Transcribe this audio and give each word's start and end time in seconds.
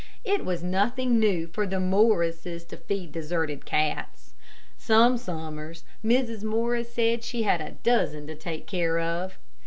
It 0.23 0.43
was 0.43 0.63
nothing 0.63 1.19
new 1.19 1.45
for 1.45 1.67
the 1.67 1.79
Morrises 1.79 2.65
to 2.69 2.77
feed 2.77 3.11
deserted 3.11 3.67
cats. 3.67 4.33
Some 4.75 5.15
summers, 5.15 5.83
Mrs. 6.03 6.41
Morris 6.43 6.91
said 6.91 7.19
that 7.19 7.23
she 7.23 7.43
had 7.43 7.61
a 7.61 7.77
dozen 7.83 8.25
to 8.25 8.33
take 8.33 8.65
care 8.65 8.97
of. 8.99 9.37